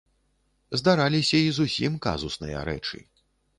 [0.81, 3.07] Здараліся і зусім казусныя рэчы.